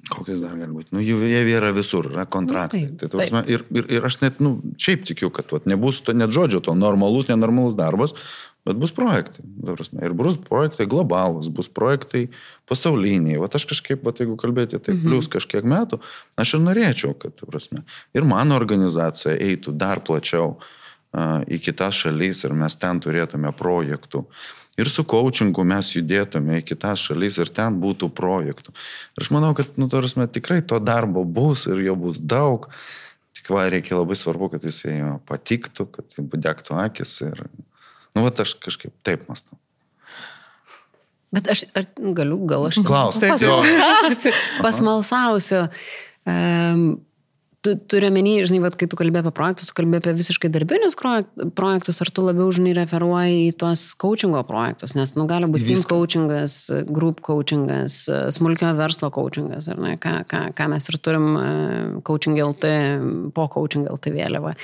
[0.08, 0.92] Kokias dar gali būti?
[0.94, 2.84] Nu, jų yra visur, yra kontraktai.
[2.86, 6.00] Nu, taip, tai, prasme, ir, ir, ir aš net, nu, šiaip tikiu, kad vat, nebus
[6.06, 8.14] to net žodžio, to normalus, nenormalus darbas,
[8.68, 9.44] bet bus projektai.
[9.66, 12.28] Prasme, ir bus projektai globalūs, bus projektai
[12.70, 13.40] pasauliniai.
[13.42, 15.04] Vat aš kažkaip, vat, jeigu kalbėti, tai mhm.
[15.10, 16.00] plus kažkiek metų,
[16.40, 17.84] aš ir norėčiau, kad, prasme,
[18.16, 24.24] ir mano organizacija eitų dar plačiau uh, į kitas šalis ir mes ten turėtume projektų
[24.78, 28.74] ir su coachingu mes judėtume į kitas šalis ir ten būtų projektų.
[29.16, 32.68] Ir aš manau, kad, nu, tarsi, tikrai to darbo bus ir jo bus daug.
[33.38, 37.42] Tik va, reikia labai svarbu, kad jisai patiktų, kad jis budektų akis ir,
[38.14, 39.58] nu, va, aš kažkaip taip mąstau.
[41.34, 41.84] Bet aš ar,
[42.16, 42.78] galiu, gal aš.
[42.88, 43.26] Klausiu.
[43.28, 44.32] Pasmalsausiu.
[44.64, 45.66] pasmalsausiu.
[46.28, 46.86] Um,
[47.68, 50.96] tu turi menį, žinai, vat, kai tu kalbė apie projektus, tu kalbė apie visiškai darbinius
[50.98, 55.84] projektus, ar tu labiau, žinai, referuoji į tos coachingo projektus, nes, nu, gali būti team
[55.90, 58.00] coachingas, group coachingas,
[58.36, 61.48] smulkio verslo coachingas, ar ne, ką, ką, ką mes ir turim e,
[62.08, 62.74] coaching LT,
[63.36, 64.54] po coaching LT vėliavą.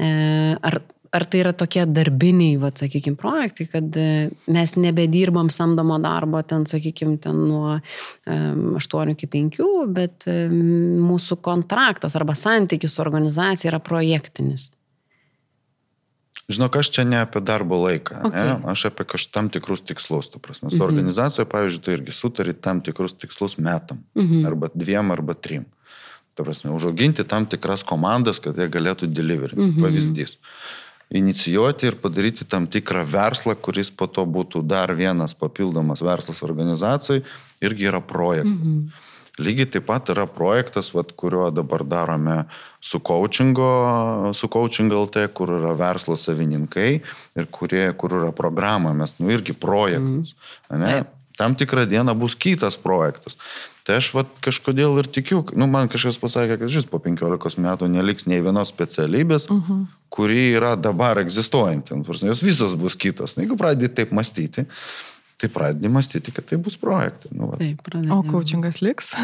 [0.00, 0.10] E,
[0.58, 0.80] ar
[1.10, 6.66] ar tai yra tokie darbiniai, va, sakykime, projektai, kad e, mes nebedirbam samdomo darbo ten,
[6.70, 10.60] sakykime, ten nuo um, 8 iki 5, bet um,
[11.08, 14.68] mūsų kontraktas arba santykis su organizacija yra projektinis.
[16.50, 18.46] Žinok, aš čia ne apie darbo laiką, okay.
[18.46, 18.54] ne?
[18.70, 20.30] aš apie kažkokius tam tikrus tikslus.
[20.30, 20.86] Tu prasme, su mm -hmm.
[20.86, 24.02] organizacija, pavyzdžiui, tai irgi sutari tam tikrus tikslus metam.
[24.14, 24.46] Mm -hmm.
[24.46, 25.64] Arba dviem, arba trim.
[26.34, 29.56] Tu prasme, užauginti tam tikras komandas, kad jie galėtų delivery.
[29.56, 29.82] Mm -hmm.
[29.82, 30.38] Pavyzdys
[31.10, 37.24] inicijuoti ir padaryti tam tikrą verslą, kuris po to būtų dar vienas papildomas verslas organizacijai,
[37.62, 38.58] irgi yra projektas.
[38.58, 39.08] Mhm.
[39.40, 42.42] Lygiai taip pat yra projektas, vat, kurio dabar darome
[42.80, 43.70] su coachingo,
[44.36, 46.90] su coaching LT, kur yra verslo savininkai
[47.38, 50.34] ir kurie, kur yra programa, mes, nu, irgi projektas.
[50.68, 51.08] Mm.
[51.40, 53.38] Tam tikrą dieną bus kitas projektas.
[53.86, 57.88] Tai aš vat, kažkodėl ir tikiu, nu, man kažkas pasakė, kad šis po 15 metų
[57.88, 59.78] neliks nei vienos specialybės, uh mhm.
[59.78, 59.86] -huh.
[60.12, 61.96] kuri yra dabar egzistuojanti.
[61.96, 63.36] Nu, jos visos bus kitos.
[63.36, 64.66] Na, jeigu pradedi taip mąstyti,
[65.40, 67.32] tai pradedi mąstyti, kad tai bus projektai.
[67.32, 68.12] Nu, taip, pradedi.
[68.12, 69.14] o coachingas liks?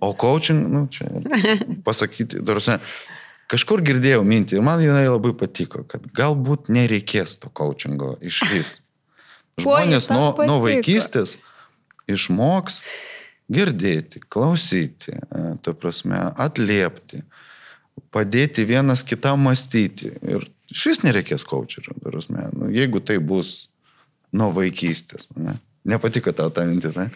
[0.00, 1.08] o coaching, nu, čia
[1.84, 2.76] pasakyti, tarsi,
[3.50, 8.80] kažkur girdėjau mintį ir man jinai labai patiko, kad galbūt nereikės to coachingo iš vis.
[9.60, 11.38] Žmonės nuo, nuo vaikystės
[12.10, 12.80] išmoks
[13.50, 17.22] girdėti, klausyti, e, ta prasme, atliepti,
[18.14, 20.12] padėti vienas kitam mąstyti.
[20.22, 21.96] Ir šis nereikės kočerio,
[22.54, 23.70] nu, jeigu tai bus
[24.32, 25.30] nuo vaikystės.
[25.36, 25.56] Ne?
[25.88, 27.08] Nepatiko tau ta mintis, ne?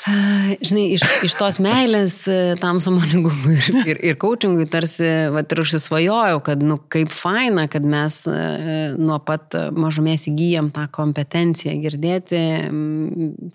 [0.00, 5.04] Žinai, iš, iš tos meilės e, tam samoningumui ir, ir, ir coachingui tarsi,
[5.34, 8.36] va, ir užsisvajojau, kad, nu, kaip faina, kad mes e,
[8.96, 12.40] nuo pat mažumės įgyjam tą kompetenciją girdėti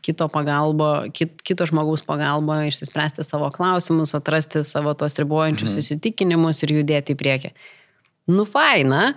[0.05, 5.81] kito pagalbo, kit, kito žmogaus pagalbo, išsispręsti savo klausimus, atrasti savo tos ribojančius mhm.
[5.81, 7.55] įsitikinimus ir judėti į priekį.
[8.29, 9.15] Nu, faina,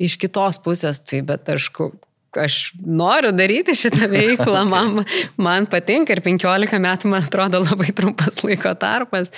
[0.00, 1.92] iš kitos pusės, tai bet aišku,
[2.40, 5.04] aš noriu daryti šitą veiklą, man,
[5.36, 9.32] man patinka ir 15 metų, man atrodo, labai trumpas laiko tarpas.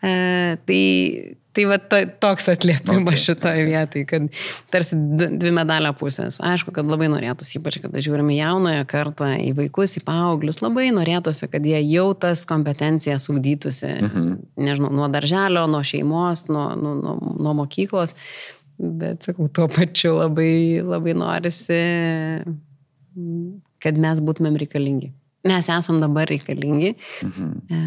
[0.00, 0.80] E, tai
[1.50, 3.22] Tai va ta, toks atliepimas okay.
[3.24, 4.26] šitoje vietoje, kad
[4.70, 6.38] tarsi dvi medalio pusės.
[6.46, 11.48] Aišku, kad labai norėtųsi, ypač kada žiūrime jaunąją kartą, į vaikus, į paauglius, labai norėtųsi,
[11.50, 14.30] kad jie jau tas kompetencijas ugdytųsi, mhm.
[14.62, 18.14] nežinau, nuo darželio, nuo šeimos, nuo, nuo, nuo, nuo mokyklos.
[18.80, 21.80] Bet, sakau, tuo pačiu labai, labai norisi,
[23.84, 25.10] kad mes būtumėm reikalingi.
[25.48, 27.50] Mes esam dabar reikalingi, mhm.
[27.72, 27.80] E,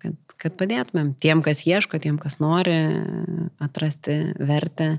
[0.00, 2.74] kad kad padėtumėm tiem, kas ieško, tiem, kas nori
[3.64, 4.98] atrasti vertę,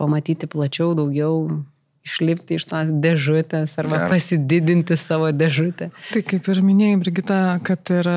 [0.00, 1.60] pamatyti plačiau, daugiau,
[2.08, 4.12] išlipti iš tos dėžutės arba Geras.
[4.14, 5.90] pasididinti savo dėžutę.
[6.14, 8.08] Tai kaip ir minėjai, Brigita, kad ir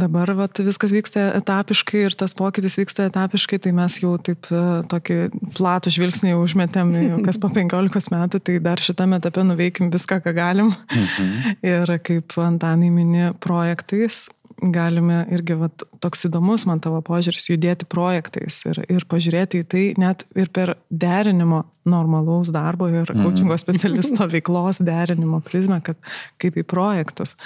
[0.00, 4.62] dabar vat, viskas vyksta etapiškai ir tas pokytis vyksta etapiškai, tai mes jau taip e,
[4.92, 5.18] tokį
[5.58, 6.94] platų žvilgsnį užmetėm,
[7.26, 10.72] kas po 15 metų, tai dar šitame etape nuveikim viską, ką galim.
[10.92, 11.58] Mhm.
[11.66, 14.26] Ir kaip Antanai mini projektais,
[14.62, 19.84] galime irgi, vat, toks įdomus man tavo požiūris, judėti projektais ir, ir pažiūrėti į tai
[20.00, 23.22] net ir per derinimo normalaus darbo ir mm.
[23.22, 26.00] coachingo specialisto veiklos derinimo prizmę, kad
[26.42, 27.36] kaip į projektus.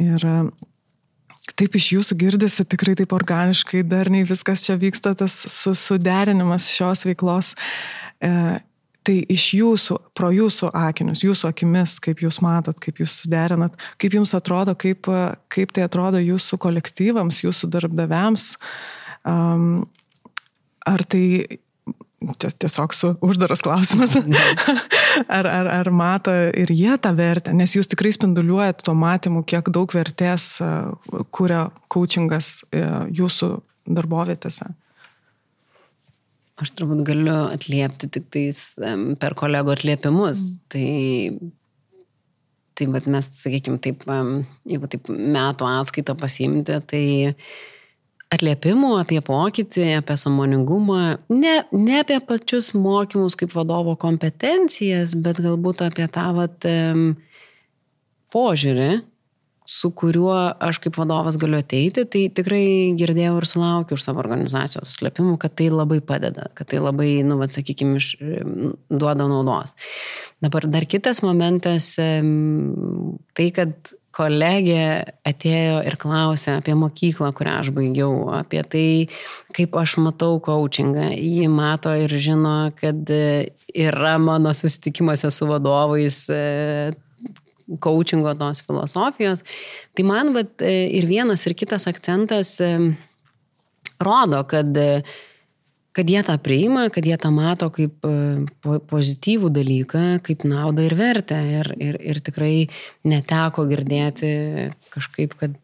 [0.00, 0.24] Ir
[1.60, 5.36] taip iš jūsų girdisi tikrai taip organiškai, darniai viskas čia vyksta, tas
[5.76, 7.52] suderinimas šios veiklos.
[8.24, 8.32] E,
[9.10, 14.14] Tai iš jūsų, pro jūsų akinius, jūsų akimis, kaip jūs matot, kaip jūs suderinat, kaip
[14.14, 15.08] jums atrodo, kaip,
[15.50, 18.44] kaip tai atrodo jūsų kolektyvams, jūsų darbdaviams.
[19.26, 19.88] Um,
[20.86, 21.58] ar tai
[22.38, 24.14] tiesiog su uždaras klausimas,
[25.38, 29.72] ar, ar, ar mato ir jie tą vertę, nes jūs tikrai spinduliuojat tuo matymu, kiek
[29.74, 30.52] daug vertės
[31.34, 33.56] kuria coachingas jūsų
[33.90, 34.70] darbovietėse.
[36.60, 38.60] Aš turbūt galiu atliepti tik tais
[39.20, 40.42] per kolegų atliepimus.
[40.44, 40.60] Mm.
[40.72, 41.50] Tai,
[42.76, 44.04] tai bet mes, sakykime, taip,
[44.68, 47.04] jeigu taip metų atskaitą pasimti, tai
[48.30, 51.00] atliepimų apie pokytį, apie samoningumą,
[51.32, 56.68] ne, ne apie pačius mokymus kaip vadovo kompetencijas, bet galbūt apie tą vat,
[58.30, 58.90] požiūrį,
[59.68, 62.64] su kuriuo aš kaip vadovas galiu ateiti, tai tikrai
[62.98, 67.38] girdėjau ir sulaukiu už savo organizacijos atslėpimų, kad tai labai padeda, kad tai labai, nu,
[67.40, 68.14] vad, sakykime, iš,
[68.90, 69.76] duoda naudos.
[70.42, 74.84] Dabar dar kitas momentas, tai kad kolegė
[75.28, 78.88] atėjo ir klausė apie mokyklą, kurią aš baigiau, apie tai,
[79.56, 81.12] kaip aš matau coachingą.
[81.14, 83.12] Ji mato ir žino, kad
[83.70, 86.24] yra mano susitikimuose su vadovais
[87.78, 89.44] coachingo tos filosofijos.
[89.94, 92.70] Tai man vat, e, ir vienas, ir kitas akcentas e,
[94.00, 95.02] rodo, kad, e,
[95.96, 98.06] kad jie tą priima, kad jie tą mato kaip
[98.90, 101.38] pozityvų dalyką, kaip naudą ir vertę.
[101.60, 102.54] Ir, ir, ir tikrai
[103.06, 104.32] neteko girdėti
[104.94, 105.56] kažkaip, kad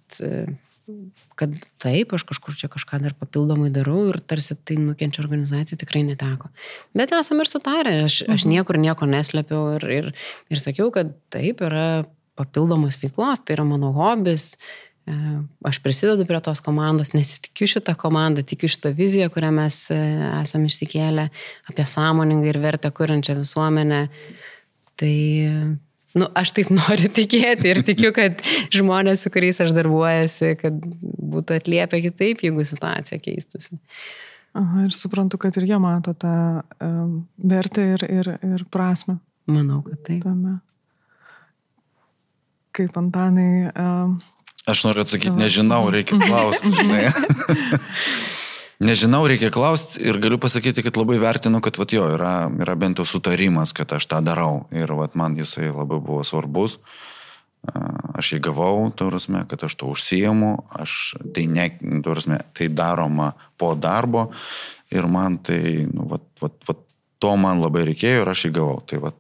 [1.38, 6.05] kad taip, aš kažkur čia kažką dar papildomai darau ir tarsi tai nukenčia organizacija, tikrai
[6.07, 6.51] neteko.
[6.96, 8.53] Bet esame ir sutarę, aš, aš mhm.
[8.55, 10.11] niekur nieko neslėpiau ir, ir,
[10.53, 12.07] ir sakiau, kad taip yra
[12.38, 14.53] papildomos veiklos, tai yra mano hobis,
[15.09, 15.16] e,
[15.66, 19.99] aš prisidedu prie tos komandos, nes tikiu šitą komandą, tikiu šitą viziją, kurią mes e,
[20.44, 21.27] esame išsikėlę
[21.72, 24.05] apie sąmoningą ir vertę kuriančią visuomenę.
[24.96, 25.16] Tai
[26.16, 28.42] nu, aš taip noriu tikėti ir tikiu, kad
[28.74, 30.79] žmonės, su kuriais aš darbuojasi, kad
[31.37, 33.81] būtų atliepę kitaip, jeigu situacija keistusi.
[34.57, 39.18] Aha, ir suprantu, kad ir jie mato tą um, vertę ir, ir, ir prasme.
[39.50, 40.22] Manau, kad taip.
[40.24, 40.57] Tame.
[42.76, 43.68] Kaip Antanai.
[43.76, 44.16] Um,
[44.68, 47.05] aš noriu atsakyti, nežinau, reikia klausti, žinai.
[48.76, 53.00] Nežinau, reikia klausti ir galiu pasakyti, kad labai vertinu, kad vat, jo, yra, yra bent
[53.00, 54.66] jau sutarimas, kad aš tą darau.
[54.74, 56.76] Ir vat, man jisai labai buvo svarbus.
[58.16, 61.70] Aš jį gavau, taurasme, kad aš to užsijimu, aš tai, ne,
[62.04, 64.28] taurasme, tai daroma po darbo
[64.92, 66.84] ir man tai, nu, vat, vat, vat,
[67.18, 68.78] to man labai reikėjo ir aš jį gavau.
[68.86, 69.16] Tai vat,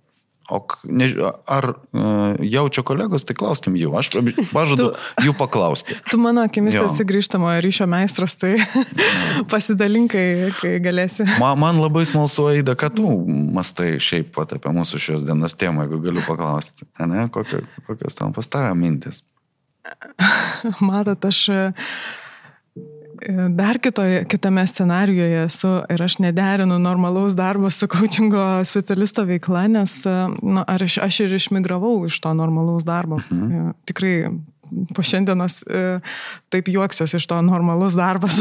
[0.46, 1.08] O ne,
[1.50, 3.90] ar uh, jaučia kolegos, tai klauskim jų.
[3.98, 4.12] Aš
[4.54, 5.96] pažadu tu, jų paklausti.
[6.06, 8.54] Tu mano akimis esi grįžtamojo ryšio meistras, tai
[9.52, 10.26] pasidalinkai,
[10.60, 11.26] kai galėsi.
[11.42, 13.08] Man, man labai smalsu, Aida, kad tu
[13.56, 16.86] mastai šiaip pat apie mūsų šios dienos temą, jeigu galiu paklausti.
[17.02, 17.26] Ne?
[17.34, 19.24] Kokio, kokios tam pastavę mintis?
[20.88, 21.42] Matot, aš
[23.56, 29.96] dar kitoje, kitame scenarijoje esu ir aš nederinu normalaus darbo su coachingo specialisto veikla, nes
[30.42, 33.20] nu, aš, aš ir išmigravau iš to normalaus darbo.
[33.30, 33.72] Mhm.
[33.88, 34.16] Tikrai
[34.94, 35.82] po šiandienos e,
[36.52, 38.38] taip juoksiuosi iš to normalus darbas.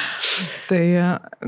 [0.70, 1.06] tai e,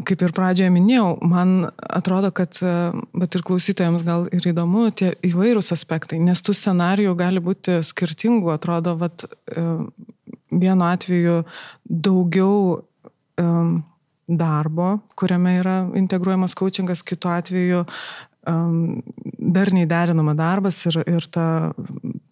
[0.09, 2.75] kaip ir pradžioje minėjau, man atrodo, kad, e,
[3.17, 8.53] bet ir klausytojams gal ir įdomu, tie įvairūs aspektai, nes tų scenarijų gali būti skirtingų,
[8.55, 9.27] atrodo, vat,
[10.53, 11.43] vienu atveju
[11.85, 12.83] daugiau
[13.41, 13.81] um,
[14.29, 17.85] darbo, kuriame yra integruojamas coachingas, kitu atveju
[18.49, 19.03] um,
[19.39, 21.47] darniai derinama darbas ir, ir ta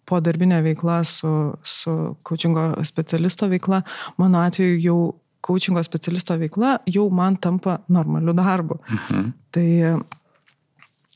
[0.09, 1.95] podarbinė veikla su, su
[2.27, 3.81] coachingo specialisto veikla,
[4.21, 4.99] mano atveju jau
[5.41, 8.77] coachingo specialisto veikla jau man tampa normaliu darbu.
[8.89, 9.29] Mhm.
[9.51, 9.67] Tai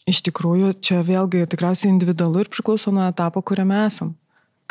[0.09, 4.13] iš tikrųjų čia vėlgi tikriausiai individualu ir priklauso nuo etapo, kuriame esam,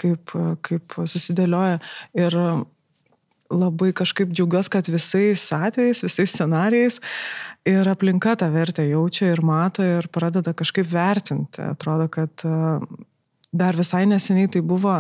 [0.01, 0.35] kaip,
[0.67, 1.81] kaip susidėlioja.
[2.19, 2.39] Ir
[3.55, 7.01] labai kažkaip džiaugiuosi, kad visais atvejais, visais scenarijais
[7.69, 11.63] ir aplinka tą vertę jaučia ir mato ir pradeda kažkaip vertinti.
[11.65, 12.55] Atrodo, kad e,
[13.53, 14.99] dar visai neseniai tai buvo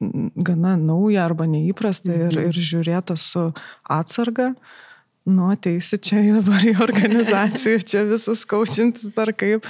[0.00, 2.48] gana nauja arba neįprasta ir, mhm.
[2.50, 3.50] ir žiūrėta su
[3.88, 4.52] atsarga.
[5.24, 9.64] Nu, ateisi čia dabar į organizaciją, čia visus kaučintis dar kaip.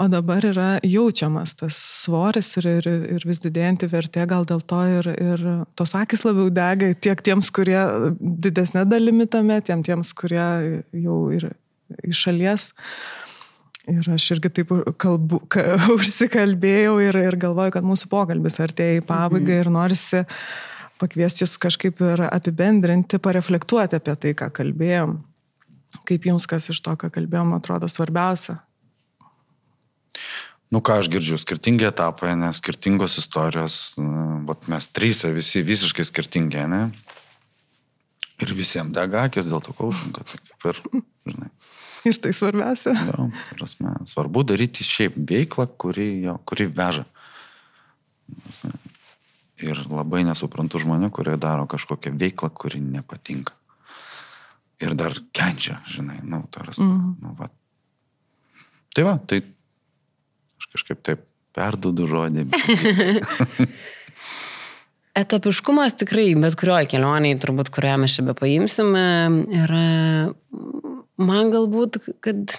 [0.00, 2.86] O dabar yra jaučiamas tas svoris ir, ir,
[3.18, 5.42] ir vis didėjanti vertė, gal dėl to ir, ir
[5.76, 7.82] tos akis labiau dega tiek tiems, kurie
[8.16, 10.46] didesnė dalimi tame, tiem tiems, kurie
[11.02, 11.50] jau ir
[12.06, 12.70] iš šalies.
[13.90, 14.72] Ir aš irgi taip
[15.02, 15.66] kalbu, ka,
[15.98, 19.60] užsikalbėjau ir, ir galvoju, kad mūsų pokalbis artėja į pabaigą mhm.
[19.60, 20.24] ir norisi
[21.00, 25.18] pakviesti jūs kažkaip ir apibendrinti, pareflektuoti apie tai, ką kalbėjom.
[26.08, 28.62] Kaip jums kas iš to, ką kalbėjom, atrodo svarbiausia?
[30.70, 33.96] Nu ką aš girdžiu, skirtingi etapai, nes skirtingos istorijos,
[34.46, 36.82] vat mes trys visi visiškai skirtingi, ne?
[38.40, 40.78] Ir visiems dega akis dėl to kaušingo, tai kaip ir,
[41.26, 41.50] žinai.
[42.08, 42.94] Ir tai svarbiausia.
[43.10, 43.26] Jo,
[43.58, 47.04] prasme, svarbu daryti šiaip veiklą, kuri, jo, kuri veža.
[49.60, 53.58] Ir labai nesuprantu žmonių, kurie daro kažkokią veiklą, kuri nepatinka.
[54.80, 56.78] Ir dar kenčia, žinai, nu, taras.
[56.80, 57.50] Mm nu, va.
[58.96, 59.42] Tai va, tai
[60.74, 61.24] kažkaip taip
[61.56, 62.48] perdodu žodį.
[65.20, 69.06] Etapiškumas tikrai, bet kurioje kelionėje, turbūt kurią mes čia be paimsime,
[69.58, 69.86] yra
[71.20, 72.54] man galbūt, kad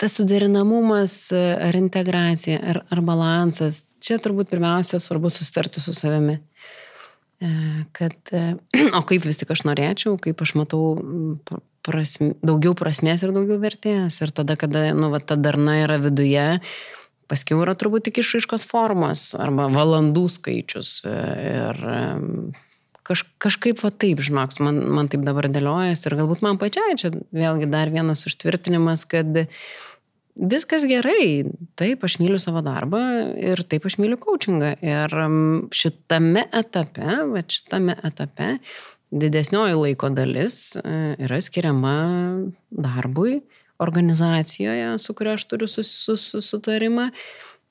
[0.00, 6.40] tas suderinamumas ar integracija, ar, ar balansas, čia turbūt pirmiausia svarbu sustarti su savimi.
[7.40, 7.48] E,
[7.92, 8.56] kad, e,
[8.98, 10.96] o kaip vis tik aš norėčiau, kaip aš matau
[11.84, 14.20] prasme, daugiau prasmės ir daugiau vertės.
[14.24, 16.46] Ir tada, kada nu, va, ta darna yra viduje,
[17.30, 20.96] paskiau yra turbūt tik išaiškos formos arba valandų skaičius.
[21.06, 21.82] Ir
[23.04, 27.12] kaž, kažkaip va taip, žinok, man, man taip dabar dėliojas ir galbūt man pačiai čia
[27.34, 29.44] vėlgi dar vienas užtvirtinimas, kad
[30.34, 31.44] viskas gerai,
[31.78, 33.00] taip aš myliu savo darbą
[33.38, 34.74] ir taip aš myliu coachingą.
[34.82, 35.14] Ir
[35.74, 38.56] šitame etape, va šitame etape,
[39.14, 41.96] didesnioji laiko dalis e, yra skiriama
[42.70, 43.40] darbui
[43.78, 47.10] organizacijoje, su kuria aš turiu susitarimą.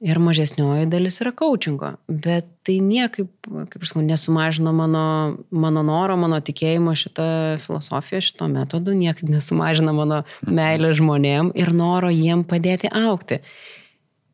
[0.03, 1.93] Ir mažesnioji dalis yra coachingo.
[2.11, 3.29] Bet tai niekaip,
[3.71, 5.03] kaip aš sakau, nesumažino mano,
[5.47, 7.27] mano noro, mano tikėjimo šitą
[7.63, 13.39] filosofiją, šito metodu, niekaip nesumažina mano meilę žmonėm ir noro jiem padėti aukti.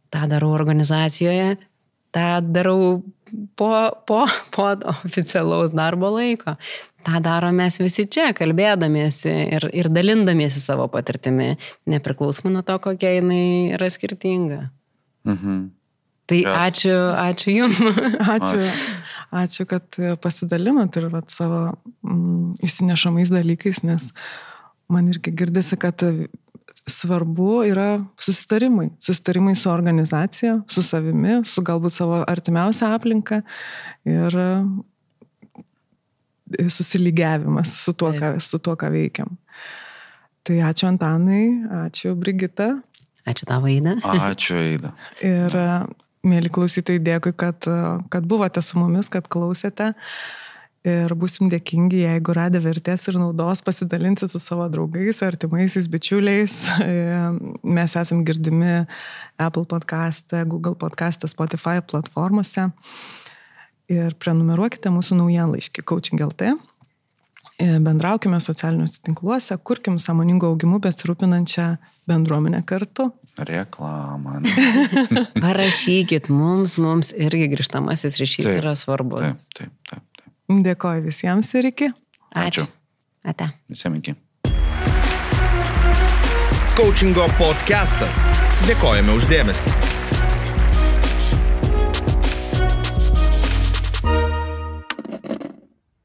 [0.10, 1.60] Ta darau organizacijoje,
[2.18, 3.04] tą darau
[3.60, 3.72] po,
[4.08, 4.24] po,
[4.56, 6.56] po oficialaus darbo laiko.
[7.04, 11.54] Ta daro mes visi čia, kalbėdamiesi ir, ir dalindamiesi savo patirtimi,
[11.90, 14.66] nepriklausomai nuo to, kokia jinai yra skirtinga.
[15.30, 15.62] Mhm.
[16.30, 16.58] Tai ja.
[16.68, 17.80] ačiū, ačiū Jums.
[18.36, 18.60] Ačiū,
[19.34, 21.64] ačiū, kad pasidalinot ir vat, savo
[22.06, 24.12] mm, išsinešamais dalykais, nes
[24.94, 26.06] man irgi girdisi, kad
[26.90, 28.90] svarbu yra susitarimai.
[29.04, 33.42] Susitarimai su organizacija, su savimi, su galbūt savo artimiausia aplinka
[34.10, 34.50] ir e,
[36.68, 39.38] susilygiavimas su tuo, ką, su tuo, ką veikiam.
[40.48, 41.44] Tai ačiū Antanai,
[41.86, 42.72] ačiū Brigita.
[43.30, 43.98] Ačiū tavo Eida.
[44.02, 44.94] Ačiū Eida.
[45.22, 45.70] Ir, e,
[46.28, 47.68] mėly klausytojai, dėkui, kad,
[48.12, 49.94] kad buvote su mumis, kad klausėte.
[50.88, 56.56] Ir busim dėkingi, jeigu radę vertės ir naudos pasidalinsit su savo draugais, artimaisiais, bičiuliais.
[57.78, 58.86] Mes esam girdimi
[59.36, 62.70] Apple podcast, Google podcast, Spotify platformose.
[63.92, 66.56] Ir prenumeruokite mūsų naujienlaiškį Coaching LT.
[67.60, 71.74] Bendraukime socialiniuose tinkluose, kurkim samoningo augimu besirūpinančią
[72.08, 73.10] bendruomenę kartu.
[73.36, 74.40] Reklama.
[75.44, 79.28] Parašykit mums, mums irgi grįžtamasis ryšys taip, yra svarbus.
[79.28, 80.09] Taip, taip, taip.
[80.50, 81.92] Dėkoju visiems ir iki.
[82.34, 82.66] Ačiū.
[83.22, 83.52] Ate.
[83.70, 84.16] Visiems iki.
[86.80, 88.26] Coachingo podcastas.
[88.66, 89.74] Dėkojame uždėmesi.